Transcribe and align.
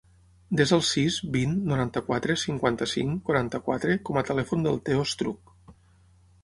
Desa 0.59 0.73
el 0.77 0.79
sis, 0.91 1.17
vint, 1.35 1.53
noranta-quatre, 1.73 2.37
cinquanta-cinc, 2.45 3.21
quaranta-quatre 3.29 4.01
com 4.09 4.19
a 4.23 4.27
telèfon 4.33 4.69
del 4.69 4.83
Theo 4.89 5.07
Estruch. 5.11 5.57